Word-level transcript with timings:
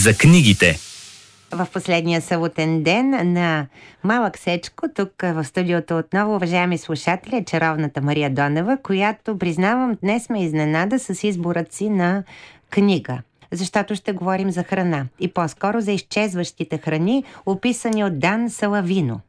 за 0.00 0.14
книгите. 0.14 0.78
В 1.52 1.68
последния 1.72 2.20
съботен 2.20 2.82
ден 2.82 3.32
на 3.32 3.66
Малък 4.04 4.38
Сечко, 4.38 4.86
тук 4.94 5.10
в 5.22 5.44
студиото 5.44 5.98
отново, 5.98 6.34
уважаеми 6.34 6.78
слушатели, 6.78 7.36
е 7.36 7.44
чаровната 7.44 8.00
Мария 8.00 8.30
Донева, 8.30 8.78
която, 8.82 9.38
признавам, 9.38 9.96
днес 10.02 10.30
ме 10.30 10.44
изненада 10.44 10.98
с 10.98 11.24
изборът 11.24 11.72
си 11.72 11.88
на 11.88 12.22
книга 12.70 13.18
защото 13.52 13.94
ще 13.94 14.12
говорим 14.12 14.50
за 14.50 14.62
храна 14.62 15.06
и 15.20 15.28
по-скоро 15.28 15.80
за 15.80 15.92
изчезващите 15.92 16.78
храни, 16.78 17.24
описани 17.46 18.04
от 18.04 18.18
Дан 18.18 18.50
Салавино. 18.50 19.20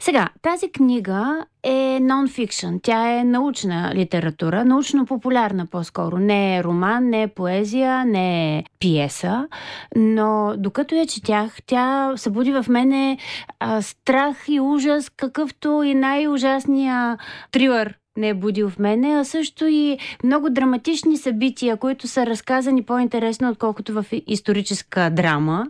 Сега, 0.00 0.28
тази 0.42 0.72
книга 0.72 1.44
е 1.62 1.98
нон-фикшн. 2.00 2.80
Тя 2.82 3.12
е 3.12 3.24
научна 3.24 3.92
литература, 3.94 4.64
научно-популярна 4.64 5.66
по-скоро. 5.66 6.18
Не 6.18 6.56
е 6.56 6.64
роман, 6.64 7.08
не 7.10 7.22
е 7.22 7.28
поезия, 7.28 8.04
не 8.04 8.58
е 8.58 8.64
пиеса, 8.80 9.48
но 9.96 10.54
докато 10.56 10.94
я 10.94 11.06
четях, 11.06 11.56
тя 11.66 12.12
събуди 12.16 12.52
в 12.52 12.64
мене 12.68 13.18
а, 13.60 13.82
страх 13.82 14.36
и 14.48 14.60
ужас, 14.60 15.10
какъвто 15.16 15.82
и 15.82 15.94
най-ужасния 15.94 17.18
трилър 17.50 17.94
не 18.16 18.28
е 18.28 18.34
будил 18.34 18.70
в 18.70 18.78
мене, 18.78 19.08
а 19.08 19.24
също 19.24 19.66
и 19.66 19.98
много 20.24 20.50
драматични 20.50 21.16
събития, 21.16 21.76
които 21.76 22.08
са 22.08 22.26
разказани 22.26 22.82
по-интересно, 22.82 23.50
отколкото 23.50 23.92
в 23.92 24.04
историческа 24.26 25.10
драма. 25.10 25.66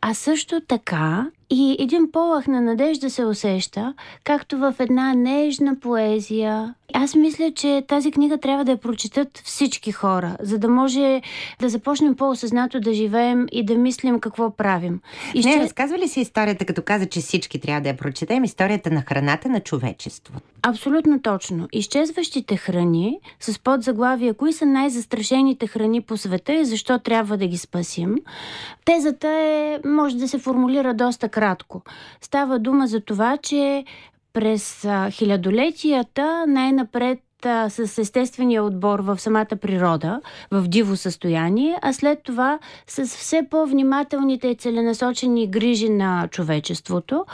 А 0.00 0.14
също 0.14 0.60
така 0.68 1.26
и 1.54 1.76
един 1.78 2.10
полах 2.12 2.46
на 2.46 2.60
надежда 2.60 3.10
се 3.10 3.24
усеща, 3.24 3.94
както 4.24 4.58
в 4.58 4.74
една 4.78 5.14
нежна 5.14 5.80
поезия. 5.80 6.74
Аз 6.94 7.14
мисля, 7.14 7.52
че 7.54 7.84
тази 7.88 8.10
книга 8.10 8.38
трябва 8.38 8.64
да 8.64 8.70
я 8.70 8.76
прочитат 8.76 9.42
всички 9.44 9.92
хора, 9.92 10.36
за 10.40 10.58
да 10.58 10.68
може 10.68 11.22
да 11.60 11.68
започнем 11.68 12.16
по-осъзнато 12.16 12.80
да 12.80 12.94
живеем 12.94 13.46
и 13.52 13.64
да 13.64 13.74
мислим 13.74 14.20
какво 14.20 14.50
правим. 14.50 15.00
И 15.34 15.40
Не, 15.40 15.52
ще... 15.52 15.60
разказва 15.60 15.98
ли 15.98 16.08
си 16.08 16.20
историята, 16.20 16.64
като 16.64 16.82
каза, 16.82 17.06
че 17.06 17.20
всички 17.20 17.60
трябва 17.60 17.80
да 17.80 17.88
я 17.88 17.96
прочетем, 17.96 18.44
историята 18.44 18.90
на 18.90 19.02
храната 19.02 19.48
на 19.48 19.60
човечеството? 19.60 20.40
Абсолютно 20.62 21.22
точно. 21.22 21.68
Изчезващите 21.72 22.56
храни 22.56 23.18
с 23.40 23.58
подзаглавия, 23.58 24.34
кои 24.34 24.52
са 24.52 24.66
най-застрашените 24.66 25.66
храни 25.66 26.00
по 26.00 26.16
света 26.16 26.52
и 26.52 26.64
защо 26.64 26.98
трябва 26.98 27.36
да 27.36 27.46
ги 27.46 27.58
спасим. 27.58 28.14
Тезата 28.84 29.28
е, 29.28 29.80
може 29.84 30.16
да 30.16 30.28
се 30.28 30.38
формулира 30.38 30.94
доста 30.94 31.28
кратко. 31.28 31.41
Става 32.20 32.58
дума 32.58 32.86
за 32.86 33.00
това, 33.00 33.36
че 33.36 33.84
през 34.32 34.86
хилядолетията 35.10 36.44
най-напред 36.48 37.18
с 37.68 37.98
естествения 37.98 38.64
отбор 38.64 39.00
в 39.00 39.18
самата 39.18 39.56
природа, 39.60 40.20
в 40.50 40.68
диво 40.68 40.96
състояние, 40.96 41.78
а 41.82 41.92
след 41.92 42.22
това 42.22 42.58
с 42.86 43.06
все 43.06 43.46
по-внимателните 43.50 44.48
и 44.48 44.56
целенасочени 44.56 45.46
грижи 45.46 45.88
на 45.88 46.28
човечеството. 46.30 47.24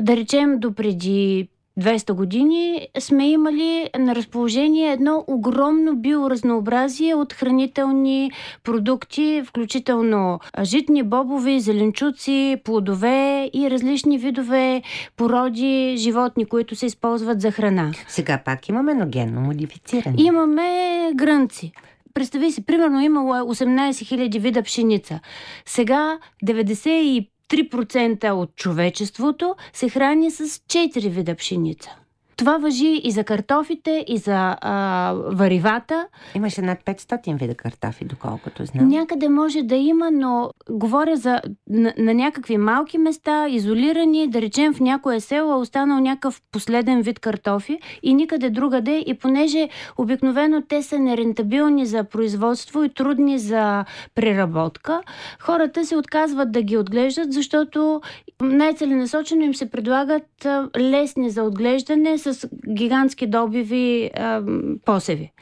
Да 0.00 0.16
речем, 0.16 0.58
допреди 0.58 1.48
200 1.78 2.12
години 2.12 2.88
сме 2.98 3.30
имали 3.30 3.90
на 3.98 4.14
разположение 4.14 4.92
едно 4.92 5.24
огромно 5.26 5.96
биоразнообразие 5.96 7.14
от 7.14 7.32
хранителни 7.32 8.30
продукти, 8.64 9.42
включително 9.46 10.40
житни 10.62 11.02
бобови, 11.02 11.60
зеленчуци, 11.60 12.56
плодове 12.64 13.50
и 13.54 13.70
различни 13.70 14.18
видове 14.18 14.82
породи 15.16 15.94
животни, 15.98 16.44
които 16.44 16.76
се 16.76 16.86
използват 16.86 17.40
за 17.40 17.50
храна. 17.50 17.92
Сега 18.08 18.40
пак 18.44 18.68
имаме, 18.68 18.94
но 18.94 19.06
генно 19.06 19.40
модифициране. 19.40 20.16
Имаме 20.18 21.10
грънци. 21.14 21.72
Представи 22.14 22.52
си, 22.52 22.66
примерно 22.66 23.00
имало 23.00 23.32
18 23.32 23.90
000 23.90 24.40
вида 24.40 24.62
пшеница. 24.62 25.20
Сега 25.66 26.18
95 26.44 27.28
3% 27.50 28.30
от 28.30 28.56
човечеството 28.56 29.54
се 29.72 29.88
храни 29.88 30.30
с 30.30 30.44
4 30.44 31.08
вида 31.08 31.34
пшеница. 31.34 31.99
Това 32.40 32.58
въжи 32.58 33.00
и 33.04 33.10
за 33.10 33.24
картофите, 33.24 34.04
и 34.08 34.18
за 34.18 34.56
а, 34.60 35.12
варивата. 35.26 36.06
Имаше 36.34 36.62
над 36.62 36.78
500 36.84 37.38
вида 37.38 37.54
картофи, 37.54 38.04
доколкото 38.04 38.64
знам. 38.64 38.88
Някъде 38.88 39.28
може 39.28 39.62
да 39.62 39.76
има, 39.76 40.10
но 40.10 40.50
говоря 40.70 41.16
за 41.16 41.40
на, 41.68 41.94
на 41.98 42.14
някакви 42.14 42.56
малки 42.56 42.98
места, 42.98 43.48
изолирани, 43.48 44.28
да 44.28 44.42
речем 44.42 44.74
в 44.74 44.80
някое 44.80 45.20
село, 45.20 45.60
останал 45.60 46.00
някакъв 46.00 46.42
последен 46.52 47.02
вид 47.02 47.18
картофи 47.18 47.78
и 48.02 48.14
никъде 48.14 48.50
другаде. 48.50 49.04
И 49.06 49.18
понеже 49.18 49.68
обикновено 49.98 50.62
те 50.68 50.82
са 50.82 50.98
нерентабилни 50.98 51.86
за 51.86 52.04
производство 52.04 52.84
и 52.84 52.88
трудни 52.88 53.38
за 53.38 53.84
преработка, 54.14 55.00
хората 55.40 55.84
се 55.84 55.96
отказват 55.96 56.52
да 56.52 56.62
ги 56.62 56.76
отглеждат, 56.76 57.32
защото 57.32 58.00
най-целенасочено 58.42 59.44
им 59.44 59.54
се 59.54 59.70
предлагат 59.70 60.46
лесни 60.76 61.30
за 61.30 61.42
отглеждане 61.42 62.18
с 62.18 62.29
с 62.34 62.48
гигантски 62.68 63.26
добиви 63.26 64.10
а, 64.14 64.42
посеви. 64.84 65.32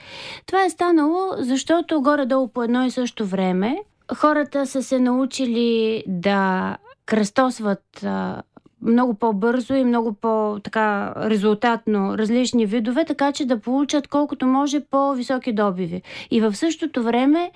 Това 0.47 0.65
е 0.65 0.71
станало, 0.71 1.19
защото 1.39 2.03
горе-долу 2.03 2.49
по 2.49 2.63
едно 2.63 2.85
и 2.85 2.91
също 2.91 3.27
време 3.27 3.79
хората 4.15 4.67
са 4.67 4.83
се 4.83 4.99
научили 4.99 6.05
да 6.07 6.77
кръстосват 7.07 8.05
а, 8.05 8.43
много 8.83 9.15
по-бързо 9.15 9.75
и 9.75 9.85
много 9.85 10.13
по-така 10.13 11.15
резултатно 11.17 12.19
различни 12.19 12.67
видове, 12.67 13.05
така 13.05 13.33
че 13.33 13.45
да 13.45 13.61
получат 13.61 14.09
колкото 14.09 14.47
може 14.47 14.81
по-високи 14.81 15.53
добиви. 15.53 16.03
И 16.31 16.41
в 16.41 16.55
същото 16.55 17.03
време, 17.03 17.51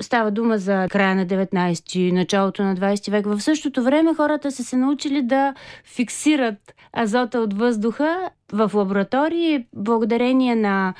става 0.00 0.30
дума 0.30 0.58
за 0.58 0.86
края 0.90 1.14
на 1.14 1.26
19 1.26 2.12
началото 2.12 2.62
на 2.62 2.76
20 2.76 3.10
век, 3.10 3.26
в 3.26 3.40
същото 3.40 3.82
време 3.82 4.14
хората 4.14 4.50
са 4.50 4.64
се 4.64 4.76
научили 4.76 5.22
да 5.22 5.54
фиксират 5.84 6.74
азота 6.96 7.40
от 7.40 7.54
въздуха 7.54 8.30
в 8.52 8.70
лаборатории, 8.74 9.66
благодарение 9.76 10.56
на 10.56 10.94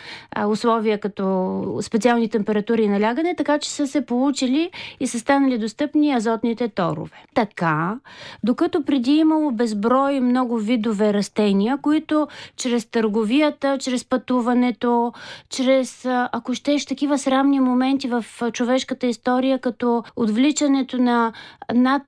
условия 0.49 1.01
като 1.01 1.79
специални 1.83 2.29
температури 2.29 2.83
и 2.83 2.89
налягане, 2.89 3.35
така 3.35 3.59
че 3.59 3.71
са 3.71 3.87
се 3.87 4.07
получили 4.07 4.71
и 5.01 5.07
са 5.07 5.19
станали 5.19 5.59
достъпни 5.59 6.13
азотните 6.13 6.69
торове. 6.69 7.25
Така, 7.35 7.99
докато 8.45 8.85
преди 8.85 9.13
имало 9.13 9.51
безброй 9.51 10.21
много 10.21 10.57
видове 10.57 11.13
растения, 11.15 11.79
които 11.83 12.29
чрез 12.57 12.87
търговията, 12.87 13.79
чрез 13.79 14.05
пътуването, 14.05 15.13
чрез, 15.49 16.07
ако 16.07 16.55
щеш, 16.55 16.87
такива 16.87 17.19
срамни 17.19 17.61
моменти 17.61 18.09
в 18.09 18.25
човешката 18.53 19.07
история, 19.07 19.59
като 19.59 20.03
отвличането 20.17 20.99
на 20.99 21.33
над 21.75 22.03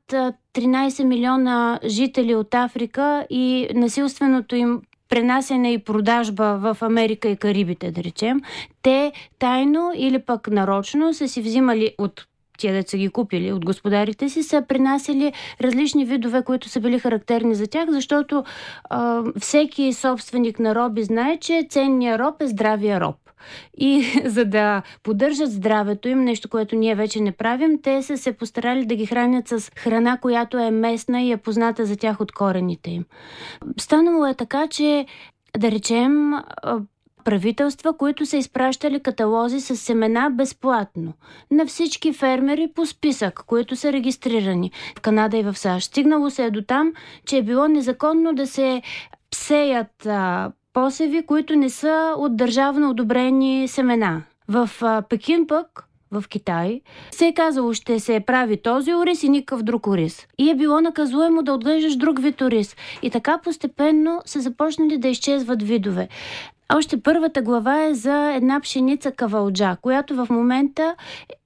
13 0.55 1.05
милиона 1.05 1.79
жители 1.85 2.35
от 2.35 2.55
Африка 2.55 3.27
и 3.31 3.69
насилственото 3.75 4.57
им 4.57 4.83
пренасене 5.13 5.73
и 5.73 5.79
продажба 5.79 6.59
в 6.59 6.77
Америка 6.83 7.29
и 7.29 7.37
Карибите, 7.37 7.91
да 7.91 8.05
речем, 8.05 8.41
те 8.83 9.13
тайно 9.39 9.93
или 9.97 10.19
пък 10.19 10.49
нарочно 10.49 11.15
са 11.15 11.29
си 11.29 11.43
взимали 11.43 11.95
от 11.99 12.27
тия 12.59 12.75
деца 12.75 12.97
ги 12.97 13.09
купили 13.09 13.53
от 13.53 13.65
господарите 13.65 14.29
си, 14.29 14.43
са 14.43 14.63
принасяли 14.69 15.33
различни 15.61 16.05
видове, 16.05 16.43
които 16.45 16.69
са 16.69 16.81
били 16.81 16.99
характерни 16.99 17.55
за 17.55 17.67
тях, 17.67 17.91
защото 17.91 18.45
а, 18.91 19.23
всеки 19.41 19.93
собственик 19.93 20.59
на 20.59 20.75
роби 20.75 21.03
знае, 21.03 21.37
че 21.37 21.67
ценният 21.71 22.21
роб 22.21 22.43
е 22.43 22.47
здравия 22.47 23.01
роб. 23.01 23.17
И 23.79 24.05
за 24.25 24.45
да 24.45 24.83
поддържат 25.03 25.53
здравето 25.53 26.09
им, 26.09 26.25
нещо, 26.25 26.49
което 26.49 26.77
ние 26.77 26.95
вече 26.95 27.21
не 27.21 27.33
правим, 27.33 27.83
те 27.83 28.03
са 28.03 28.17
се 28.17 28.33
постарали 28.33 28.87
да 28.87 28.95
ги 28.95 29.07
хранят 29.07 29.49
с 29.49 29.71
храна, 29.77 30.19
която 30.19 30.59
е 30.59 30.71
местна 30.71 31.23
и 31.23 31.33
е 31.33 31.37
позната 31.37 31.87
за 31.87 31.97
тях 31.97 32.21
от 32.21 32.33
корените 32.33 32.91
им. 32.91 33.05
Станало 33.81 34.27
е 34.27 34.35
така, 34.35 34.67
че 34.67 35.07
да 35.59 35.71
речем, 35.71 36.33
правителства, 37.25 37.97
които 37.97 38.27
са 38.27 38.37
изпращали 38.37 39.01
каталози 39.01 39.61
с 39.61 39.77
семена 39.77 40.31
безплатно 40.31 41.13
на 41.51 41.67
всички 41.67 42.13
фермери 42.13 42.69
по 42.75 42.87
списък, 42.87 43.35
които 43.47 43.77
са 43.77 43.93
регистрирани 43.93 44.71
в 44.99 45.01
Канада 45.01 45.37
и 45.37 45.43
в 45.43 45.59
САЩ. 45.59 45.87
Стигнало 45.87 46.31
се 46.31 46.45
е 46.45 46.51
до 46.51 46.63
там, 46.63 46.93
че 47.27 47.37
е 47.37 47.43
било 47.43 47.69
незаконно 47.69 48.35
да 48.35 48.47
се 48.47 48.83
сеят 49.35 50.07
а, 50.07 50.53
посеви, 50.73 51.27
които 51.27 51.57
не 51.57 51.71
са 51.71 52.15
от 52.19 52.37
държавно 52.37 52.91
одобрени 52.91 53.69
семена. 53.69 54.23
В 54.49 54.71
Пекин 55.09 55.47
пък 55.47 55.89
в 56.13 56.29
Китай, 56.29 56.81
се 57.11 57.27
е 57.27 57.35
казало, 57.35 57.75
ще 57.75 58.01
се 58.01 58.21
прави 58.21 58.63
този 58.63 58.95
ориз 58.95 59.23
и 59.23 59.29
никакъв 59.29 59.63
друг 59.63 59.87
ориз. 59.87 60.27
И 60.39 60.51
е 60.51 60.55
било 60.55 60.81
наказуемо 60.81 61.43
да 61.43 61.53
отглеждаш 61.53 61.97
друг 61.97 62.23
вид 62.23 62.41
ориз. 62.41 62.77
И 63.03 63.11
така 63.11 63.39
постепенно 63.39 64.21
се 64.25 64.41
започнали 64.41 64.99
да 64.99 65.09
изчезват 65.09 65.63
видове. 65.63 66.09
Още 66.75 67.01
първата 67.01 67.43
глава 67.43 67.85
е 67.85 67.95
за 67.95 68.33
една 68.33 68.61
пшеница 68.61 69.13
кавалджа, 69.13 69.77
която 69.83 70.15
в 70.15 70.27
момента, 70.31 70.95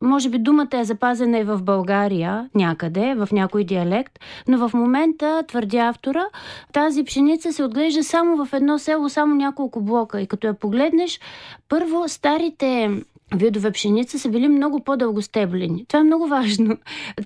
може 0.02 0.28
би 0.28 0.38
думата 0.38 0.68
е 0.72 0.84
запазена 0.84 1.38
и 1.38 1.44
в 1.44 1.62
България 1.62 2.50
някъде, 2.54 3.14
в 3.14 3.28
някой 3.32 3.64
диалект, 3.64 4.18
но 4.48 4.68
в 4.68 4.74
момента, 4.74 5.42
твърди 5.48 5.76
автора, 5.76 6.24
тази 6.72 7.04
пшеница 7.04 7.52
се 7.52 7.64
отглежда 7.64 8.04
само 8.04 8.44
в 8.44 8.52
едно 8.52 8.78
село, 8.78 9.08
само 9.08 9.34
няколко 9.34 9.80
блока. 9.80 10.20
И 10.20 10.26
като 10.26 10.46
я 10.46 10.54
погледнеш, 10.54 11.20
първо 11.68 12.08
старите 12.08 12.90
видове 13.34 13.70
пшеница 13.70 14.18
са 14.18 14.28
били 14.28 14.48
много 14.48 14.84
по-дългостеблени. 14.84 15.84
Това 15.88 16.00
е 16.00 16.04
много 16.04 16.26
важно. 16.26 16.76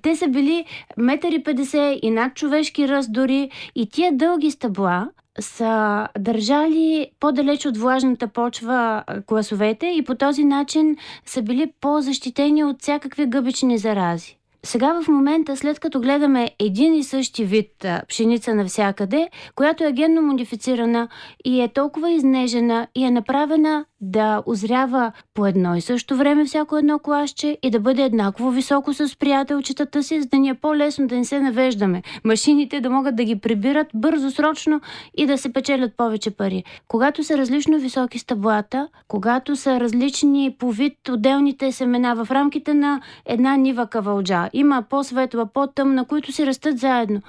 Те 0.02 0.16
са 0.16 0.28
били 0.28 0.64
1,50 0.98 1.76
м 1.76 1.98
и 2.02 2.10
над 2.10 2.34
човешки 2.34 2.88
ръст 2.88 3.12
дори 3.12 3.50
и 3.74 3.90
тия 3.90 4.16
дълги 4.16 4.50
стъбла 4.50 5.08
са 5.40 6.08
държали 6.18 7.10
по-далеч 7.20 7.66
от 7.66 7.76
влажната 7.76 8.28
почва 8.28 9.04
класовете 9.26 9.86
и 9.86 10.04
по 10.04 10.14
този 10.14 10.44
начин 10.44 10.96
са 11.26 11.42
били 11.42 11.72
по-защитени 11.80 12.64
от 12.64 12.82
всякакви 12.82 13.26
гъбични 13.26 13.78
зарази. 13.78 14.36
Сега 14.62 15.02
в 15.02 15.08
момента, 15.08 15.56
след 15.56 15.80
като 15.80 16.00
гледаме 16.00 16.50
един 16.58 16.94
и 16.94 17.04
същи 17.04 17.44
вид 17.44 17.86
пшеница 18.08 18.54
навсякъде, 18.54 19.28
която 19.54 19.84
е 19.84 19.92
генно 19.92 20.22
модифицирана 20.22 21.08
и 21.44 21.60
е 21.60 21.68
толкова 21.68 22.10
изнежена 22.10 22.86
и 22.94 23.04
е 23.04 23.10
направена 23.10 23.84
да 24.00 24.42
озрява 24.46 25.12
по 25.34 25.46
едно 25.46 25.76
и 25.76 25.80
също 25.80 26.16
време 26.16 26.44
всяко 26.44 26.76
едно 26.76 26.98
класче 26.98 27.58
и 27.62 27.70
да 27.70 27.80
бъде 27.80 28.02
еднакво 28.02 28.50
високо 28.50 28.94
с 28.94 29.18
приятелчетата 29.18 30.02
си, 30.02 30.20
за 30.20 30.28
да 30.28 30.36
ни 30.36 30.48
е 30.48 30.54
по-лесно 30.54 31.06
да 31.06 31.16
не 31.16 31.24
се 31.24 31.40
навеждаме. 31.40 32.02
Машините 32.24 32.80
да 32.80 32.90
могат 32.90 33.16
да 33.16 33.24
ги 33.24 33.40
прибират 33.40 33.86
бързо, 33.94 34.30
срочно 34.30 34.80
и 35.16 35.26
да 35.26 35.38
се 35.38 35.52
печелят 35.52 35.96
повече 35.96 36.30
пари. 36.30 36.64
Когато 36.88 37.24
са 37.24 37.38
различно 37.38 37.78
високи 37.78 38.18
стъблата, 38.18 38.88
когато 39.08 39.56
са 39.56 39.80
различни 39.80 40.56
по 40.58 40.72
вид 40.72 41.08
отделните 41.08 41.72
семена 41.72 42.14
в 42.14 42.30
рамките 42.30 42.74
на 42.74 43.00
една 43.26 43.56
нива 43.56 43.86
кавалджа, 43.86 44.50
има 44.52 44.82
по-светла, 44.90 45.46
по-тъмна, 45.46 46.04
които 46.04 46.32
си 46.32 46.46
растат 46.46 46.78
заедно. 46.78 47.20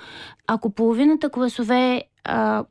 Ако 0.48 0.70
половината 0.70 1.30
класове 1.30 2.04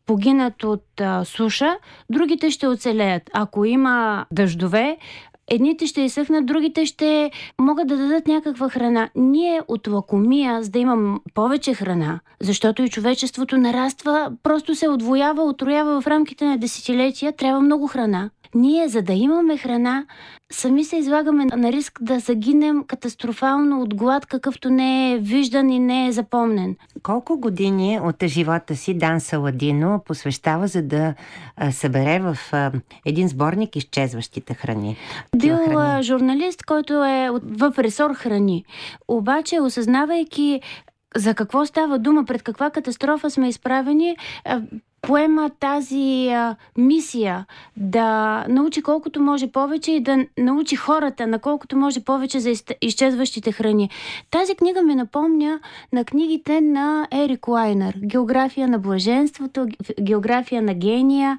погинат 0.07 0.65
от 0.65 1.01
а, 1.01 1.25
суша, 1.25 1.77
другите 2.11 2.51
ще 2.51 2.67
оцелеят. 2.67 3.31
Ако 3.33 3.65
има 3.65 4.27
дъждове, 4.33 4.97
едните 5.51 5.87
ще 5.87 6.01
изсъхнат, 6.01 6.47
другите 6.47 6.87
ще 6.87 7.31
могат 7.61 7.89
да 7.89 7.97
дадат 7.97 8.27
някаква 8.27 8.69
храна. 8.69 9.11
Ние 9.15 9.61
от 9.69 9.87
лакомия, 9.87 10.63
за 10.63 10.71
да 10.71 10.79
имам 10.79 11.21
повече 11.35 11.75
храна, 11.75 12.21
защото 12.41 12.83
и 12.83 12.89
човечеството 12.89 13.59
нараства, 13.59 14.33
просто 14.43 14.75
се 14.75 14.89
отвоява, 14.89 15.43
отроява 15.43 16.01
в 16.01 16.07
рамките 16.07 16.45
на 16.45 16.59
десетилетия, 16.59 17.33
трябва 17.33 17.61
много 17.61 17.87
храна. 17.87 18.31
Ние, 18.55 18.89
за 18.89 19.03
да 19.03 19.13
имаме 19.13 19.57
храна, 19.57 20.07
сами 20.53 20.85
се 20.85 20.97
излагаме 20.97 21.45
на 21.45 21.73
риск 21.73 21.99
да 22.03 22.19
загинем 22.19 22.85
катастрофално 22.85 23.83
от 23.83 23.95
глад, 23.95 24.27
какъвто 24.27 24.71
не 24.71 25.13
е 25.13 25.19
виждан 25.19 25.71
и 25.71 25.79
не 25.79 26.07
е 26.07 26.13
запомнен. 26.13 26.77
Колко 27.03 27.39
години 27.39 28.01
от 28.03 28.25
живота 28.25 28.77
си 28.77 28.95
Дан 28.95 29.21
Саладино 29.21 30.03
посвещава, 30.07 30.67
за 30.67 30.83
да 30.83 31.15
събере 31.71 32.21
в 32.21 32.37
един 33.05 33.29
сборник 33.29 33.77
изчезващите 33.77 34.55
храни? 34.55 34.97
Бил 35.37 35.57
храни? 35.57 36.03
журналист, 36.03 36.63
който 36.63 37.05
е 37.05 37.31
в 37.43 37.75
ресор 37.79 38.15
храни. 38.15 38.65
Обаче, 39.09 39.61
осъзнавайки 39.61 40.61
за 41.17 41.35
какво 41.35 41.67
става 41.67 41.99
дума, 41.99 42.25
пред 42.25 42.43
каква 42.43 42.71
катастрофа 42.71 43.31
сме 43.31 43.49
изправени, 43.49 44.17
поема 45.03 45.51
тази 45.61 46.29
а, 46.29 46.57
мисия 46.79 47.47
да 47.77 48.45
научи 48.49 48.83
колкото 48.83 49.21
може 49.21 49.47
повече 49.47 49.93
и 49.93 50.01
да 50.01 50.27
научи 50.39 50.77
хората 50.77 51.27
на 51.27 51.39
колкото 51.39 51.77
може 51.77 52.01
повече 52.01 52.41
за 52.41 52.53
изчезващите 52.83 53.53
храни. 53.53 53.91
Тази 54.31 54.55
книга 54.55 54.83
ми 54.83 54.95
напомня 54.95 55.61
на 55.93 56.05
книгите 56.05 56.61
на 56.61 57.09
Ерик 57.13 57.49
Лайнер. 57.49 57.95
География 58.05 58.69
на 58.69 58.79
блаженството, 58.79 59.67
география 60.01 60.63
на 60.63 60.75
гения, 60.75 61.39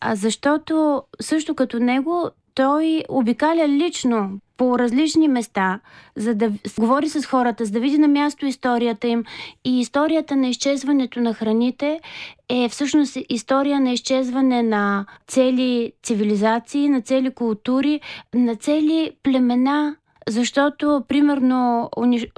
а, 0.00 0.14
защото 0.14 1.02
също 1.20 1.54
като 1.54 1.78
него 1.78 2.30
той 2.54 3.04
обикаля 3.08 3.68
лично 3.68 4.40
по 4.60 4.78
различни 4.78 5.28
места, 5.28 5.80
за 6.16 6.34
да 6.34 6.52
говори 6.78 7.08
с 7.08 7.26
хората, 7.26 7.64
за 7.64 7.72
да 7.72 7.80
види 7.80 7.98
на 7.98 8.08
място 8.08 8.46
историята 8.46 9.08
им. 9.08 9.24
И 9.64 9.80
историята 9.80 10.36
на 10.36 10.48
изчезването 10.48 11.20
на 11.20 11.34
храните 11.34 12.00
е 12.48 12.68
всъщност 12.68 13.16
история 13.28 13.80
на 13.80 13.92
изчезване 13.92 14.62
на 14.62 15.06
цели 15.26 15.92
цивилизации, 16.02 16.88
на 16.88 17.00
цели 17.00 17.30
култури, 17.30 18.00
на 18.34 18.56
цели 18.56 19.10
племена, 19.22 19.96
защото, 20.28 21.04
примерно, 21.08 21.90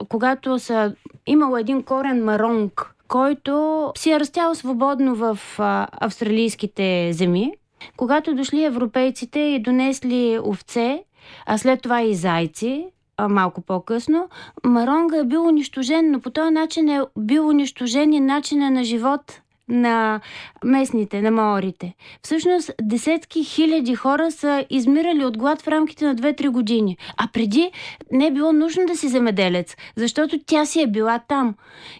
когато 0.09 0.59
са 0.59 0.95
имало 1.27 1.57
един 1.57 1.83
корен 1.83 2.25
маронг, 2.25 2.95
който 3.09 3.93
си 3.97 4.13
е 4.13 4.21
растял 4.21 4.55
свободно 4.55 5.15
в 5.15 5.39
а, 5.59 5.87
австралийските 5.93 7.13
земи, 7.13 7.53
когато 7.97 8.35
дошли 8.35 8.65
европейците 8.65 9.39
и 9.39 9.63
донесли 9.63 10.39
овце, 10.45 11.05
а 11.47 11.59
след 11.59 11.83
това 11.83 12.03
и 12.03 12.15
зайци, 12.15 12.87
а 13.17 13.29
малко 13.29 13.61
по-късно, 13.61 14.29
Маронга 14.67 15.19
е 15.19 15.25
бил 15.25 15.45
унищожен, 15.45 16.11
но 16.11 16.21
по 16.21 16.31
този 16.31 16.51
начин 16.51 16.89
е 16.89 17.01
бил 17.19 17.49
унищожен 17.49 18.13
и 18.13 18.21
начина 18.21 18.71
на 18.71 18.85
живот 18.85 19.43
на 19.69 20.21
местните, 20.65 21.23
на 21.23 21.31
маорите. 21.31 21.95
Всъщност, 22.23 22.71
десетки 22.83 23.45
хиляди 23.45 23.95
хора 23.95 24.31
са 24.31 24.65
измирали 24.71 25.25
от 25.25 25.39
глад 25.39 25.63
в 25.63 25.69
рамките 25.69 26.05
на 26.05 26.17
2-3 26.17 26.49
години. 26.49 26.97
А 27.17 27.29
преди 27.33 27.71
не 28.13 28.27
е 28.27 28.31
било 28.31 28.53
нужно 28.53 28.87
да 28.87 28.97
си 28.97 29.09
земеделец, 29.09 29.77
защото 29.97 30.39
тя 30.47 30.65
си 30.65 30.83
е 30.83 30.87
била 30.87 31.19
там. 31.19 31.55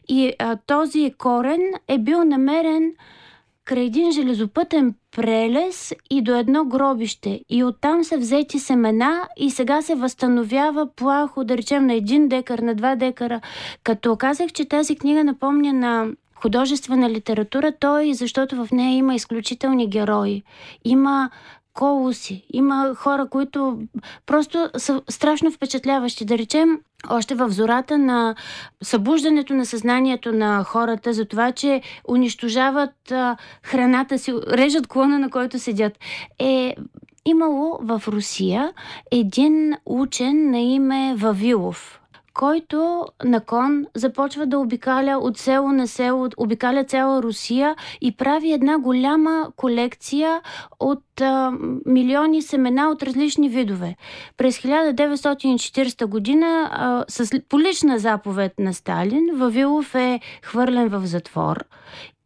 И 0.09 0.33
а, 0.39 0.57
този 0.67 1.13
корен 1.19 1.61
е 1.89 1.99
бил 1.99 2.25
намерен 2.25 2.93
край 3.65 3.85
един 3.85 4.13
железопътен 4.13 4.95
прелес 5.17 5.95
и 6.11 6.23
до 6.23 6.37
едно 6.37 6.65
гробище. 6.65 7.41
И 7.49 7.65
оттам 7.65 8.05
са 8.05 8.17
взети 8.19 8.59
семена 8.59 9.29
и 9.37 9.51
сега 9.51 9.83
се 9.83 9.95
възстановява 9.95 10.87
плахо, 10.97 11.45
да 11.45 11.57
речем, 11.57 11.87
на 11.87 11.95
един 11.95 12.29
декар, 12.29 12.59
на 12.59 12.75
два 12.75 12.97
декара. 12.97 13.41
Като 13.85 14.17
казах, 14.17 14.53
че 14.53 14.65
тази 14.65 14.97
книга 14.97 15.25
напомня 15.25 15.73
на 15.73 16.07
художествена 16.35 17.11
литература, 17.11 17.73
той, 17.81 18.15
защото 18.15 18.65
в 18.65 18.73
нея 18.73 18.97
има 18.97 19.15
изключителни 19.15 19.91
герои. 19.91 20.43
Има 20.85 21.31
колоси, 21.75 22.47
има 22.53 22.95
хора, 22.95 23.29
които 23.29 23.79
просто 24.27 24.71
са 24.77 25.03
страшно 25.11 25.51
впечатляващи. 25.51 26.25
Да 26.25 26.39
речем, 26.39 26.81
още 27.11 27.35
в 27.35 27.51
зората 27.51 27.99
на 27.99 28.35
събуждането 28.83 29.55
на 29.55 29.67
съзнанието 29.67 30.33
на 30.33 30.65
хората 30.65 31.13
за 31.13 31.25
това, 31.25 31.53
че 31.53 31.83
унищожават 32.09 33.11
а, 33.11 33.37
храната 33.63 34.19
си, 34.19 34.35
режат 34.49 34.87
клона, 34.87 35.19
на 35.19 35.31
който 35.31 35.59
седят, 35.59 35.99
е 36.39 36.75
имало 37.25 37.79
в 37.83 38.03
Русия 38.09 38.73
един 39.11 39.75
учен 39.87 40.51
на 40.51 40.59
име 40.59 41.15
Вавилов 41.17 42.02
който 42.35 43.07
на 43.25 43.41
кон 43.41 43.87
започва 43.95 44.47
да 44.47 44.59
обикаля 44.59 45.19
от 45.19 45.39
село 45.39 45.73
на 45.73 45.89
село, 45.89 46.29
обикаля 46.37 46.85
цяла 46.85 47.23
Русия 47.23 47.77
и 48.01 48.17
прави 48.17 48.53
една 48.53 48.79
голяма 48.79 49.47
колекция 49.57 50.41
от 50.81 51.21
а, 51.21 51.53
милиони 51.87 52.43
семена 52.43 52.91
от 52.91 53.03
различни 53.03 53.49
видове. 53.49 53.97
През 54.37 54.59
1940 54.59 56.07
година 56.07 56.71
а, 56.73 57.05
с, 57.09 57.41
по 57.49 57.61
лична 57.61 57.99
заповед 57.99 58.53
на 58.59 58.75
Сталин 58.75 59.31
Вавилов 59.35 59.95
е 59.95 60.21
хвърлен 60.43 60.89
в 60.89 61.07
затвор 61.07 61.65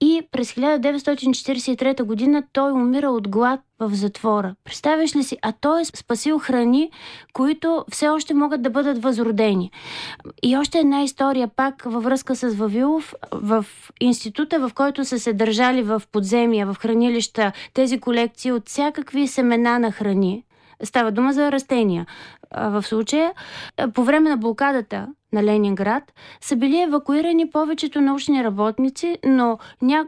и 0.01 0.23
през 0.33 0.53
1943 0.53 2.03
година 2.03 2.43
той 2.53 2.73
умира 2.73 3.11
от 3.11 3.29
глад 3.29 3.61
в 3.81 3.95
затвора. 3.95 4.55
Представяш 4.65 5.17
ли 5.17 5.23
си? 5.23 5.37
А 5.43 5.53
той 5.61 5.81
е 5.81 5.85
спасил 5.85 6.39
храни, 6.39 6.91
които 7.33 7.85
все 7.91 8.09
още 8.09 8.35
могат 8.35 8.63
да 8.63 8.71
бъдат 8.71 9.03
възродени. 9.03 9.71
И 10.43 10.57
още 10.57 10.79
една 10.79 11.03
история 11.03 11.49
пак 11.49 11.83
във 11.87 12.05
връзка 12.05 12.37
с 12.37 12.49
Вавилов. 12.49 13.15
В 13.33 13.67
института, 14.01 14.69
в 14.69 14.75
който 14.75 15.05
са 15.05 15.19
се 15.19 15.33
държали 15.33 15.83
в 15.83 16.03
подземия, 16.13 16.67
в 16.67 16.77
хранилища, 16.79 17.53
тези 17.75 18.01
колекции 18.01 18.53
от 18.53 18.69
всякакви 18.69 19.27
семена 19.27 19.79
на 19.79 19.93
храни, 19.93 20.45
Става 20.83 21.11
дума 21.11 21.33
за 21.33 21.53
растения. 21.53 22.07
В 22.57 22.83
случая, 22.83 23.33
по 23.95 24.05
време 24.05 24.31
на 24.31 24.37
блокадата 24.37 25.07
на 25.33 25.45
Ленинград 25.45 26.13
са 26.41 26.57
били 26.57 26.81
евакуирани 26.81 27.51
повечето 27.51 28.01
научни 28.01 28.45
работници, 28.45 29.19
но 29.25 29.59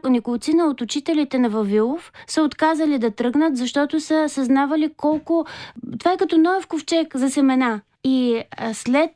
няколцина 0.05 0.65
от 0.65 0.81
учителите 0.81 1.39
на 1.39 1.49
Вавилов 1.49 2.13
са 2.27 2.41
отказали 2.43 2.99
да 2.99 3.11
тръгнат, 3.11 3.57
защото 3.57 3.99
са 3.99 4.29
съзнавали 4.29 4.93
колко... 4.97 5.45
Това 5.99 6.11
е 6.11 6.17
като 6.17 6.37
Ноев 6.37 6.67
ковчег 6.67 7.15
за 7.15 7.29
семена. 7.29 7.81
И 8.03 8.43
след 8.73 9.11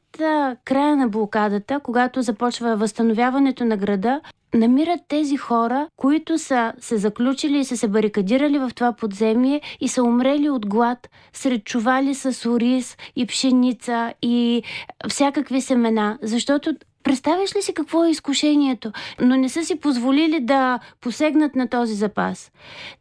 края 0.66 0.96
на 0.96 1.08
блокадата, 1.08 1.80
когато 1.80 2.22
започва 2.22 2.76
възстановяването 2.76 3.66
на 3.66 3.78
града, 3.78 4.22
намират 4.54 5.00
тези 5.08 5.38
хора, 5.38 5.88
които 5.96 6.38
са 6.38 6.74
се 6.80 6.98
заключили 6.98 7.60
и 7.60 7.66
са 7.66 7.78
се 7.78 7.88
барикадирали 7.88 8.60
в 8.60 8.72
това 8.76 8.94
подземие 8.94 9.62
и 9.80 9.88
са 9.88 10.04
умрели 10.04 10.50
от 10.50 10.68
глад 10.68 11.10
сред 11.34 11.64
чували 11.66 12.16
с 12.16 12.50
ориз 12.50 12.98
и 13.16 13.26
пшеница 13.26 14.14
и 14.22 14.64
всякакви 15.10 15.62
семена, 15.62 16.18
защото 16.22 16.76
Представяш 17.04 17.56
ли 17.56 17.62
си 17.62 17.74
какво 17.74 18.06
е 18.06 18.10
изкушението? 18.10 18.92
Но 19.22 19.36
не 19.36 19.50
са 19.50 19.64
си 19.64 19.80
позволили 19.80 20.40
да 20.40 20.80
посегнат 21.02 21.56
на 21.56 21.68
този 21.68 21.94
запас. 21.94 22.52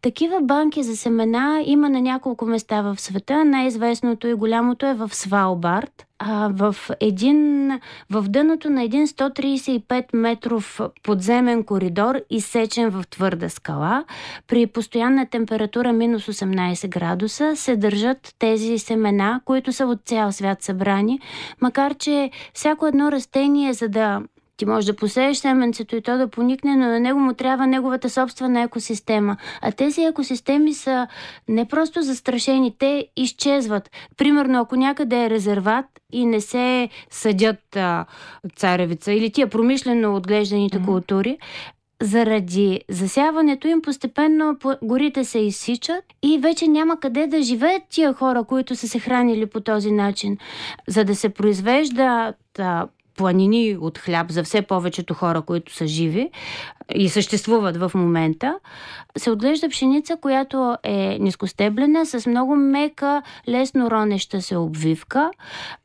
Такива 0.02 0.40
банки 0.40 0.82
за 0.82 0.97
семена 0.97 1.62
има 1.66 1.88
на 1.88 2.00
няколко 2.00 2.47
места 2.47 2.82
в 2.82 3.00
света. 3.00 3.44
Най-известното 3.44 4.26
и 4.26 4.35
голямото 4.35 4.87
е 4.87 4.94
в 4.94 5.14
Свалбард. 5.14 6.06
А, 6.25 6.50
в, 6.52 6.76
един, 7.00 7.71
в 8.11 8.23
дъното 8.29 8.71
на 8.71 8.83
един 8.83 9.07
135 9.07 10.05
метров 10.12 10.81
подземен 11.02 11.64
коридор, 11.64 12.21
изсечен 12.31 12.91
в 12.91 13.05
твърда 13.11 13.49
скала, 13.49 14.05
при 14.49 14.67
постоянна 14.67 15.26
температура 15.26 15.93
минус 15.93 16.26
18 16.26 16.88
градуса, 16.88 17.57
се 17.57 17.76
държат 17.76 18.35
тези 18.38 18.79
семена, 18.79 19.41
които 19.45 19.73
са 19.73 19.87
от 19.87 20.00
цял 20.05 20.33
свят 20.33 20.62
събрани, 20.62 21.21
макар 21.61 21.95
че 21.95 22.31
всяко 22.55 22.87
едно 22.87 23.12
растение, 23.12 23.73
за 23.73 23.88
да 23.88 24.23
ти 24.62 24.66
можеш 24.66 24.87
да 24.87 24.97
посееш 24.97 25.37
семенцето 25.37 25.97
и 25.97 26.02
то 26.02 26.19
да 26.19 26.28
поникне, 26.28 26.76
но 26.76 26.87
на 26.87 27.00
него 27.00 27.21
му 27.21 27.35
трябва 27.35 27.66
неговата 27.66 28.11
собствена 28.11 28.62
екосистема. 28.62 29.37
А 29.61 29.73
тези 29.73 30.02
екосистеми 30.02 30.75
са 30.75 31.07
не 31.49 31.69
просто 31.69 32.02
застрашени, 32.02 32.75
те 32.78 33.07
изчезват. 33.16 33.90
Примерно, 34.16 34.61
ако 34.61 34.76
някъде 34.76 35.25
е 35.25 35.31
резерват 35.31 35.85
и 36.12 36.26
не 36.26 36.40
се 36.40 36.88
съдят 37.11 37.76
а, 37.76 38.04
царевица 38.57 39.12
или 39.12 39.31
тия 39.31 39.47
промишлено 39.47 40.16
отглежданите 40.16 40.78
mm-hmm. 40.78 40.85
култури, 40.85 41.38
заради 42.02 42.81
засяването 42.88 43.69
им 43.69 43.83
постепенно 43.83 44.59
горите 44.83 45.25
се 45.25 45.38
изсичат 45.38 46.04
и 46.23 46.38
вече 46.38 46.69
няма 46.69 47.00
къде 47.00 47.26
да 47.26 47.42
живеят 47.42 47.83
тия 47.90 48.12
хора, 48.12 48.45
които 48.45 48.76
са 48.76 48.88
се 48.88 48.99
хранили 48.99 49.47
по 49.47 49.61
този 49.61 49.90
начин. 49.90 50.38
За 50.88 51.04
да 51.04 51.16
се 51.16 51.28
произвежда 51.28 52.35
планини 53.16 53.76
от 53.81 53.99
хляб 53.99 54.31
за 54.31 54.42
все 54.42 54.62
повечето 54.62 55.14
хора, 55.14 55.42
които 55.42 55.75
са 55.75 55.87
живи 55.87 56.31
и 56.95 57.09
съществуват 57.09 57.76
в 57.76 57.90
момента, 57.95 58.59
се 59.19 59.31
отглежда 59.31 59.69
пшеница, 59.69 60.16
която 60.16 60.76
е 60.83 61.19
нискостеблена, 61.21 62.07
с 62.07 62.26
много 62.26 62.57
мека, 62.57 63.23
лесно 63.49 63.90
ронеща 63.90 64.42
се 64.42 64.57
обвивка. 64.57 65.31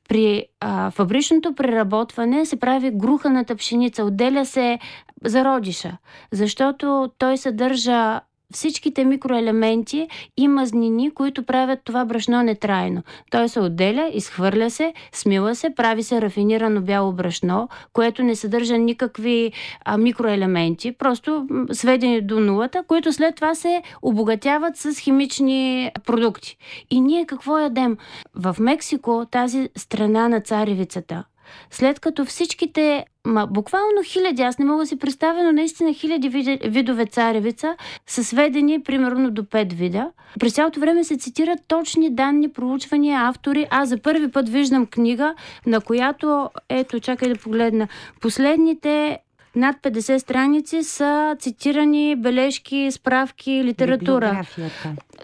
При 0.09 0.45
а, 0.59 0.91
фабричното 0.91 1.55
преработване 1.55 2.45
се 2.45 2.59
прави 2.59 2.91
груханата 2.93 3.55
пшеница, 3.55 4.03
отделя 4.03 4.45
се 4.45 4.79
зародиша, 5.25 5.97
защото 6.31 7.11
той 7.17 7.37
съдържа 7.37 8.21
всичките 8.53 9.05
микроелементи 9.05 10.07
и 10.37 10.47
мазнини, 10.47 11.11
които 11.11 11.43
правят 11.43 11.79
това 11.83 12.05
брашно 12.05 12.43
нетрайно. 12.43 13.03
Той 13.31 13.49
се 13.49 13.59
отделя, 13.59 14.11
изхвърля 14.13 14.69
се, 14.69 14.93
смила 15.11 15.55
се, 15.55 15.69
прави 15.69 16.03
се 16.03 16.21
рафинирано 16.21 16.81
бяло 16.81 17.11
брашно, 17.11 17.69
което 17.93 18.23
не 18.23 18.35
съдържа 18.35 18.77
никакви 18.77 19.51
а, 19.85 19.97
микроелементи, 19.97 20.91
просто 20.91 21.47
сведени 21.71 22.21
до 22.21 22.39
нулата, 22.39 22.83
които 22.87 23.13
след 23.13 23.35
това 23.35 23.55
се 23.55 23.81
обогатяват 24.01 24.77
с 24.77 24.99
химични 24.99 25.91
продукти. 26.05 26.57
И 26.89 27.01
ние 27.01 27.25
какво 27.25 27.59
ядем? 27.59 27.97
В 28.35 28.55
Мексико, 28.59 29.25
тази 29.31 29.69
страна 29.75 30.29
на 30.29 30.41
царевицата, 30.41 31.23
след 31.71 31.99
като 31.99 32.25
всичките, 32.25 33.05
ма, 33.25 33.47
буквално 33.47 34.03
хиляди, 34.03 34.41
аз 34.41 34.59
не 34.59 34.65
мога 34.65 34.83
да 34.83 34.87
си 34.87 34.99
представя, 34.99 35.43
но 35.43 35.51
наистина 35.51 35.93
хиляди 35.93 36.29
видове 36.65 37.05
царевица 37.05 37.75
са 38.07 38.23
сведени 38.23 38.83
примерно 38.83 39.31
до 39.31 39.43
5 39.43 39.73
вида. 39.73 40.11
През 40.39 40.53
цялото 40.53 40.79
време 40.79 41.03
се 41.03 41.17
цитират 41.17 41.59
точни 41.67 42.15
данни, 42.15 42.51
проучвания, 42.51 43.21
автори. 43.21 43.67
Аз 43.69 43.89
за 43.89 43.97
първи 43.97 44.31
път 44.31 44.49
виждам 44.49 44.85
книга, 44.85 45.35
на 45.65 45.81
която, 45.81 46.49
ето, 46.69 46.99
чакай 46.99 47.29
да 47.29 47.39
погледна, 47.39 47.87
последните 48.21 49.19
над 49.57 49.75
50 49.81 50.17
страници 50.17 50.83
са 50.83 51.35
цитирани 51.39 52.15
бележки, 52.15 52.91
справки, 52.91 53.63
литература. 53.63 54.45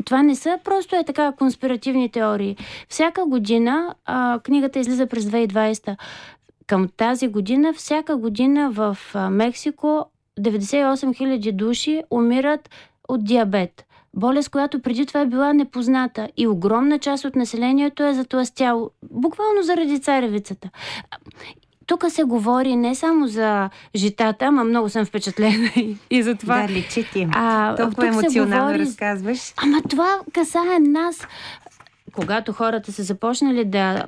Това 0.06 0.24
не 0.24 0.36
са 0.36 0.60
просто 0.64 0.96
е 0.96 1.04
така 1.04 1.32
конспиративни 1.32 2.10
теории. 2.10 2.58
Всяка 2.90 3.26
година, 3.26 3.96
а, 4.06 4.40
книгата 4.44 4.80
излиза 4.80 5.08
през 5.08 5.26
2020, 5.26 5.96
към 6.68 6.90
тази 6.98 7.28
година, 7.28 7.74
всяка 7.74 8.18
година 8.18 8.72
в 8.72 8.98
Мексико 9.32 10.06
98 10.40 11.14
000 11.14 11.52
души 11.52 12.04
умират 12.12 12.70
от 13.08 13.26
диабет. 13.26 13.86
Болест, 14.16 14.50
която 14.50 14.80
преди 14.80 15.06
това 15.06 15.22
е 15.22 15.26
била 15.26 15.54
непозната. 15.54 16.30
И 16.38 16.48
огромна 16.48 17.00
част 17.00 17.26
от 17.26 17.36
населението 17.36 18.04
е 18.04 18.14
затластяло, 18.14 18.92
буквално 19.12 19.64
заради 19.64 20.00
царевицата 20.00 20.70
тук 21.86 22.06
се 22.10 22.24
говори 22.24 22.76
не 22.76 22.96
само 22.96 23.28
за 23.28 23.70
житата, 23.96 24.46
ама 24.46 24.64
много 24.64 24.90
съм 24.90 25.06
впечатлена 25.06 25.70
и, 25.76 25.98
и 26.10 26.24
за 26.24 26.36
това. 26.36 26.62
Да, 26.62 26.74
личи 26.74 27.08
ти. 27.14 27.28
А, 27.32 27.76
Толкова 27.76 28.08
емоционално 28.08 28.72
говори... 28.72 28.80
разказваш. 28.80 29.54
Ама 29.58 29.82
това 29.90 30.20
касае 30.34 30.80
нас. 30.80 31.28
Когато 32.16 32.54
хората 32.54 32.92
са 32.92 33.04
започнали 33.04 33.66
да 33.66 34.06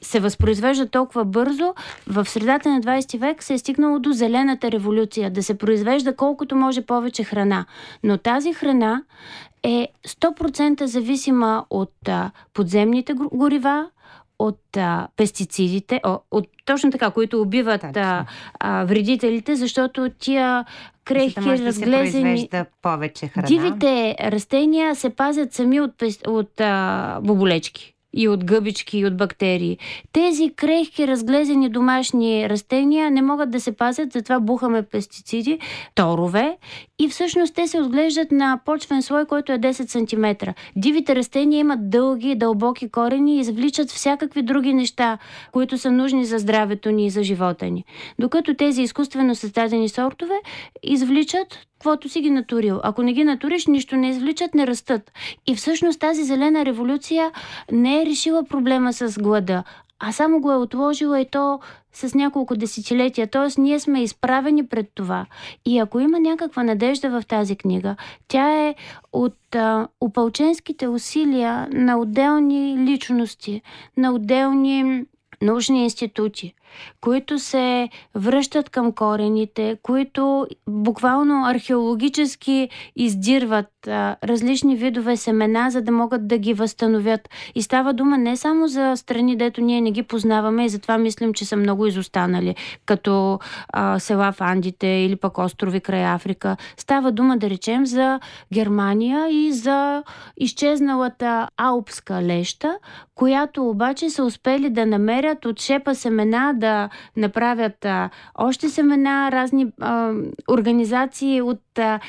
се 0.00 0.20
възпроизвеждат 0.20 0.90
толкова 0.90 1.24
бързо, 1.24 1.74
в 2.06 2.28
средата 2.28 2.68
на 2.68 2.80
20 2.80 3.18
век 3.18 3.42
се 3.42 3.54
е 3.54 3.58
стигнало 3.58 3.98
до 3.98 4.12
зелената 4.12 4.70
революция, 4.70 5.30
да 5.30 5.42
се 5.42 5.58
произвежда 5.58 6.16
колкото 6.16 6.56
може 6.56 6.82
повече 6.82 7.24
храна. 7.24 7.66
Но 8.02 8.18
тази 8.18 8.52
храна 8.52 9.02
е 9.62 9.88
100% 10.08 10.84
зависима 10.84 11.64
от 11.70 12.08
а, 12.08 12.30
подземните 12.54 13.12
горива, 13.12 13.86
от 14.46 14.76
а, 14.76 15.08
пестицидите, 15.16 16.00
о, 16.04 16.18
от 16.30 16.48
точно 16.64 16.90
така, 16.90 17.10
които 17.10 17.40
убиват 17.40 17.84
а, 17.96 18.26
а, 18.60 18.84
вредителите, 18.84 19.56
защото 19.56 20.10
тия 20.18 20.64
крехки, 21.04 21.40
да 21.40 21.58
разглезени... 21.58 22.48
Да 22.50 22.66
повече 22.82 23.28
храна. 23.28 23.46
Дивите 23.46 24.16
растения 24.20 24.94
се 24.94 25.10
пазят 25.10 25.52
сами 25.52 25.80
от, 25.80 26.02
от 26.26 26.60
а, 26.60 27.20
боболечки 27.22 27.91
и 28.12 28.28
от 28.28 28.44
гъбички, 28.44 28.98
и 28.98 29.06
от 29.06 29.16
бактерии. 29.16 29.78
Тези 30.12 30.50
крехки, 30.56 31.06
разглезени 31.06 31.68
домашни 31.68 32.48
растения 32.48 33.10
не 33.10 33.22
могат 33.22 33.50
да 33.50 33.60
се 33.60 33.72
пазят, 33.72 34.12
затова 34.12 34.40
бухаме 34.40 34.82
пестициди, 34.82 35.58
торове 35.94 36.56
и 36.98 37.08
всъщност 37.08 37.54
те 37.54 37.66
се 37.66 37.80
отглеждат 37.80 38.32
на 38.32 38.60
почвен 38.64 39.02
слой, 39.02 39.24
който 39.24 39.52
е 39.52 39.58
10 39.58 40.42
см. 40.42 40.50
Дивите 40.76 41.16
растения 41.16 41.58
имат 41.58 41.90
дълги, 41.90 42.34
дълбоки 42.34 42.90
корени 42.90 43.36
и 43.36 43.40
извличат 43.40 43.90
всякакви 43.90 44.42
други 44.42 44.74
неща, 44.74 45.18
които 45.52 45.78
са 45.78 45.90
нужни 45.90 46.24
за 46.24 46.38
здравето 46.38 46.90
ни 46.90 47.06
и 47.06 47.10
за 47.10 47.22
живота 47.22 47.66
ни. 47.66 47.84
Докато 48.18 48.54
тези 48.54 48.82
изкуствено 48.82 49.34
създадени 49.34 49.88
сортове 49.88 50.34
извличат 50.82 51.58
каквото 51.82 52.08
си 52.08 52.20
ги 52.20 52.30
натурил. 52.30 52.80
Ако 52.82 53.02
не 53.02 53.12
ги 53.12 53.24
натуриш, 53.24 53.66
нищо 53.66 53.96
не 53.96 54.08
извличат, 54.08 54.54
не 54.54 54.66
растат. 54.66 55.12
И 55.46 55.54
всъщност 55.54 56.00
тази 56.00 56.24
зелена 56.24 56.64
революция 56.64 57.30
не 57.72 58.02
е 58.02 58.06
решила 58.06 58.44
проблема 58.44 58.92
с 58.92 59.18
глада, 59.22 59.64
а 59.98 60.12
само 60.12 60.40
го 60.40 60.52
е 60.52 60.56
отложила 60.56 61.20
и 61.20 61.26
то 61.30 61.60
с 61.92 62.14
няколко 62.14 62.56
десетилетия. 62.56 63.26
Т.е. 63.26 63.60
ние 63.60 63.80
сме 63.80 64.02
изправени 64.02 64.66
пред 64.66 64.90
това. 64.94 65.26
И 65.64 65.78
ако 65.78 66.00
има 66.00 66.20
някаква 66.20 66.62
надежда 66.62 67.10
в 67.10 67.26
тази 67.26 67.56
книга, 67.56 67.96
тя 68.28 68.66
е 68.66 68.74
от 69.12 69.54
а, 69.54 69.88
опълченските 70.00 70.88
усилия 70.88 71.68
на 71.72 71.98
отделни 71.98 72.78
личности, 72.78 73.62
на 73.96 74.12
отделни 74.12 75.04
научни 75.42 75.82
институти, 75.82 76.54
които 77.00 77.38
се 77.38 77.88
връщат 78.14 78.70
към 78.70 78.92
корените, 78.92 79.76
които 79.82 80.46
буквално 80.68 81.44
археологически 81.46 82.68
издирват 82.96 83.88
а, 83.88 84.16
различни 84.24 84.76
видове 84.76 85.16
семена, 85.16 85.70
за 85.70 85.82
да 85.82 85.92
могат 85.92 86.28
да 86.28 86.38
ги 86.38 86.54
възстановят. 86.54 87.28
И 87.54 87.62
става 87.62 87.92
дума 87.92 88.18
не 88.18 88.36
само 88.36 88.68
за 88.68 88.96
страни, 88.96 89.36
дето 89.36 89.60
ние 89.60 89.80
не 89.80 89.90
ги 89.90 90.02
познаваме 90.02 90.64
и 90.64 90.68
затова 90.68 90.98
мислим, 90.98 91.34
че 91.34 91.44
са 91.44 91.56
много 91.56 91.86
изостанали, 91.86 92.54
като 92.86 93.38
а, 93.72 93.98
села 93.98 94.32
в 94.32 94.40
Андите 94.40 94.86
или 94.86 95.16
пък 95.16 95.38
острови 95.38 95.80
край 95.80 96.04
Африка. 96.04 96.56
Става 96.76 97.12
дума, 97.12 97.36
да 97.36 97.50
речем, 97.50 97.86
за 97.86 98.20
Германия 98.52 99.28
и 99.30 99.52
за 99.52 100.02
изчезналата 100.36 101.48
алпска 101.56 102.22
леща, 102.22 102.78
която 103.14 103.68
обаче 103.68 104.10
са 104.10 104.24
успели 104.24 104.70
да 104.70 104.86
намерят 104.86 105.44
от 105.44 105.60
шепа 105.60 105.94
семена 105.94 106.54
да 106.62 106.88
направят 107.16 107.84
а, 107.84 108.10
още 108.34 108.68
семена, 108.68 109.32
разни 109.32 109.66
а, 109.80 110.12
организации 110.50 111.42
от 111.42 111.78
а, 111.78 112.00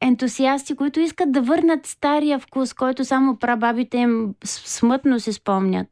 ентусиасти, 0.00 0.76
които 0.76 1.00
искат 1.00 1.32
да 1.32 1.42
върнат 1.42 1.86
стария 1.86 2.38
вкус, 2.38 2.74
който 2.74 3.04
само 3.04 3.36
прабабите 3.36 3.98
им 3.98 4.34
смътно 4.44 5.20
си 5.20 5.32
спомнят. 5.32 5.86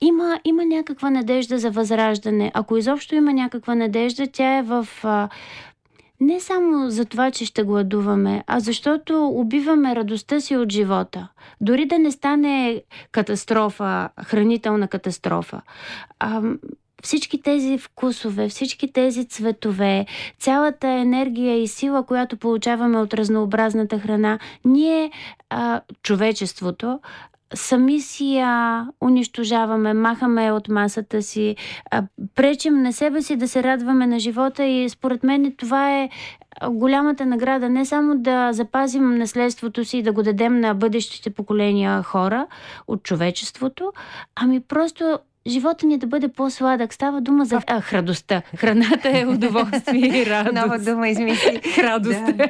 Има, 0.00 0.40
има 0.44 0.64
някаква 0.64 1.10
надежда 1.10 1.58
за 1.58 1.70
възраждане. 1.70 2.50
Ако 2.54 2.76
изобщо 2.76 3.14
има 3.14 3.32
някаква 3.32 3.74
надежда, 3.74 4.26
тя 4.32 4.58
е 4.58 4.62
в 4.62 4.88
а, 5.04 5.28
не 6.20 6.40
само 6.40 6.90
за 6.90 7.04
това, 7.04 7.30
че 7.30 7.46
ще 7.46 7.62
гладуваме, 7.62 8.44
а 8.46 8.60
защото 8.60 9.26
убиваме 9.26 9.96
радостта 9.96 10.40
си 10.40 10.56
от 10.56 10.72
живота. 10.72 11.28
Дори 11.60 11.86
да 11.86 11.98
не 11.98 12.12
стане 12.12 12.82
катастрофа, 13.12 14.08
хранителна 14.24 14.88
катастрофа. 14.88 15.62
А, 16.18 16.42
всички 17.02 17.42
тези 17.42 17.78
вкусове, 17.78 18.48
всички 18.48 18.92
тези 18.92 19.24
цветове, 19.24 20.06
цялата 20.38 20.88
енергия 20.88 21.62
и 21.62 21.68
сила, 21.68 22.06
която 22.06 22.36
получаваме 22.36 22.98
от 22.98 23.14
разнообразната 23.14 23.98
храна, 23.98 24.38
ние, 24.64 25.10
а, 25.50 25.80
човечеството, 26.02 27.00
сами 27.54 28.00
си 28.00 28.34
я 28.34 28.86
унищожаваме, 29.00 29.94
махаме 29.94 30.52
от 30.52 30.68
масата 30.68 31.22
си, 31.22 31.56
пречим 32.34 32.82
на 32.82 32.92
себе 32.92 33.22
си 33.22 33.36
да 33.36 33.48
се 33.48 33.62
радваме 33.62 34.06
на 34.06 34.18
живота 34.18 34.64
и 34.64 34.88
според 34.88 35.22
мен 35.22 35.54
това 35.56 35.98
е 35.98 36.08
голямата 36.70 37.26
награда 37.26 37.68
не 37.68 37.84
само 37.84 38.18
да 38.18 38.52
запазим 38.52 39.18
наследството 39.18 39.84
си 39.84 39.98
и 39.98 40.02
да 40.02 40.12
го 40.12 40.22
дадем 40.22 40.60
на 40.60 40.74
бъдещите 40.74 41.30
поколения 41.30 42.02
хора 42.02 42.46
от 42.88 43.02
човечеството, 43.02 43.92
ами 44.36 44.60
просто 44.60 45.18
живота 45.46 45.86
ни 45.86 45.98
да 45.98 46.06
бъде 46.06 46.28
по-сладък. 46.28 46.94
Става 46.94 47.20
дума 47.20 47.44
за 47.44 47.60
а, 47.66 47.80
храдостта. 47.80 48.42
Храната 48.56 49.18
е 49.18 49.26
удоволствие 49.26 50.22
и 50.22 50.26
радост. 50.26 50.54
Нова 50.62 50.78
дума 50.78 51.08
измисли. 51.08 51.60
Храдост. 51.74 52.18
Да. 52.38 52.48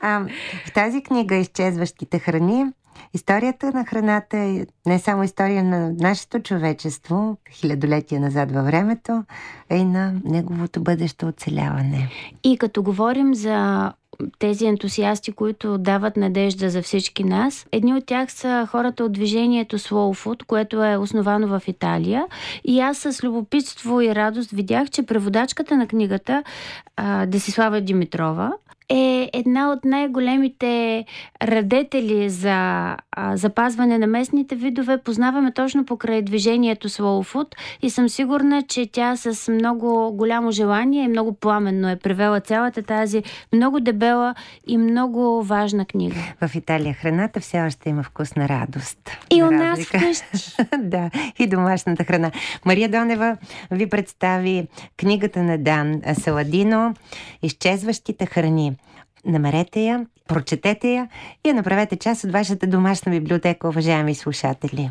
А, 0.00 0.26
в 0.66 0.72
тази 0.72 1.02
книга 1.02 1.36
Изчезващите 1.36 2.18
храни 2.18 2.66
Историята 3.14 3.72
на 3.72 3.84
храната 3.84 4.36
е 4.36 4.66
не 4.86 4.98
само 4.98 5.22
история 5.22 5.64
на 5.64 5.92
нашето 5.92 6.40
човечество, 6.40 7.36
хилядолетия 7.50 8.20
назад 8.20 8.52
във 8.52 8.64
времето, 8.66 9.24
а 9.70 9.74
и 9.74 9.84
на 9.84 10.14
неговото 10.24 10.80
бъдещо 10.80 11.26
оцеляване. 11.26 12.10
И 12.44 12.58
като 12.58 12.82
говорим 12.82 13.34
за 13.34 13.92
тези 14.38 14.66
ентусиасти, 14.66 15.32
които 15.32 15.78
дават 15.78 16.16
надежда 16.16 16.70
за 16.70 16.82
всички 16.82 17.24
нас. 17.24 17.66
Едни 17.72 17.94
от 17.94 18.06
тях 18.06 18.32
са 18.32 18.68
хората 18.70 19.04
от 19.04 19.12
движението 19.12 19.78
Slow 19.78 20.24
Food, 20.24 20.44
което 20.44 20.84
е 20.84 20.96
основано 20.96 21.48
в 21.48 21.62
Италия. 21.66 22.26
И 22.64 22.80
аз 22.80 22.98
с 22.98 23.24
любопитство 23.24 24.00
и 24.00 24.14
радост 24.14 24.50
видях, 24.50 24.90
че 24.90 25.02
преводачката 25.02 25.76
на 25.76 25.86
книгата 25.86 26.42
Десислава 27.26 27.80
Димитрова 27.80 28.52
е 28.88 29.30
една 29.32 29.72
от 29.72 29.84
най-големите 29.84 31.04
радетели 31.42 32.30
за 32.30 32.96
а, 33.12 33.36
запазване 33.36 33.98
на 33.98 34.06
местните 34.06 34.54
видове. 34.54 34.98
Познаваме 34.98 35.52
точно 35.52 35.84
покрай 35.84 36.22
движението 36.22 36.88
Slow 36.88 37.34
Food 37.34 37.54
и 37.82 37.90
съм 37.90 38.08
сигурна, 38.08 38.62
че 38.62 38.86
тя 38.92 39.16
с 39.16 39.52
много 39.52 40.12
голямо 40.12 40.50
желание 40.50 41.04
и 41.04 41.08
много 41.08 41.32
пламенно 41.32 41.88
е 41.88 41.96
превела 41.96 42.40
цялата 42.40 42.82
тази 42.82 43.22
много 43.52 43.80
дебела 43.80 44.34
и 44.66 44.78
много 44.78 45.42
важна 45.42 45.84
книга. 45.84 46.16
В 46.40 46.54
Италия 46.54 46.94
храната 46.94 47.40
все 47.40 47.62
още 47.62 47.88
има 47.88 48.02
вкусна 48.02 48.48
радост. 48.48 49.10
И 49.32 49.42
у 49.42 49.50
нас 49.50 49.80
вкъщи. 49.80 50.56
да, 50.78 51.10
и 51.38 51.46
домашната 51.46 52.04
храна. 52.04 52.30
Мария 52.64 52.88
Донева 52.88 53.36
ви 53.70 53.88
представи 53.88 54.68
книгата 54.96 55.42
на 55.42 55.58
Дан 55.58 56.02
Саладино 56.14 56.94
«Изчезващите 57.42 58.26
храни». 58.26 58.75
Намерете 59.24 59.84
я, 59.84 60.06
прочетете 60.26 60.94
я 60.94 61.08
и 61.44 61.48
я 61.48 61.54
направете 61.54 61.96
част 61.96 62.24
от 62.24 62.32
вашата 62.32 62.66
домашна 62.66 63.12
библиотека, 63.12 63.68
уважаеми 63.68 64.14
слушатели. 64.14 64.90